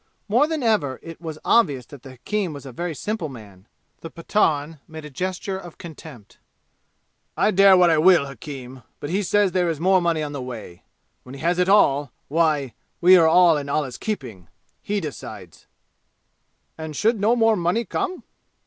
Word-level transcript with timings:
More 0.27 0.47
than 0.47 0.63
ever 0.63 0.99
it 1.03 1.21
was 1.21 1.37
obvious 1.45 1.85
that 1.85 2.01
the 2.01 2.13
hakim 2.13 2.53
was 2.53 2.65
a 2.65 2.71
very 2.71 2.95
simple 2.95 3.29
man. 3.29 3.67
The 3.99 4.09
Pathan 4.09 4.79
made 4.87 5.05
a 5.05 5.11
gesture 5.11 5.59
of 5.59 5.77
contempt. 5.77 6.39
"I 7.37 7.51
dare 7.51 7.77
what 7.77 7.91
I 7.91 7.99
will, 7.99 8.25
hakim! 8.25 8.81
But 8.99 9.11
he 9.11 9.21
says 9.21 9.51
there 9.51 9.69
is 9.69 9.79
more 9.79 10.01
money 10.01 10.23
on 10.23 10.31
the 10.31 10.41
way! 10.41 10.81
When 11.21 11.35
he 11.35 11.41
has 11.41 11.59
it 11.59 11.69
all 11.69 12.11
why 12.29 12.73
we 12.99 13.15
are 13.15 13.27
all 13.27 13.57
in 13.57 13.69
Allah's 13.69 13.99
keeping 13.99 14.47
He 14.81 14.99
decides!" 15.01 15.67
"And 16.79 16.95
should 16.95 17.19
no 17.21 17.35
more 17.35 17.55
money 17.55 17.85
come?" 17.85 18.23